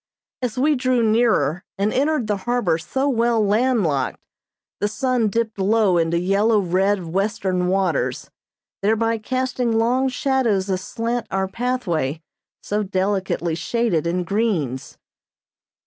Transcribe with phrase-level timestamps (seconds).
[0.41, 4.19] As we drew nearer and entered the harbor so well land locked,
[4.79, 8.31] the sun dipped low into yellow red western waters,
[8.81, 12.19] thereby casting long shadows aslant our pathway
[12.63, 14.97] so delicately shaded in greens.